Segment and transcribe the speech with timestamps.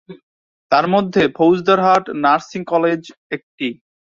[0.71, 3.01] তার মধ্যে Fauzdarhat nursing college
[3.31, 3.67] একটি।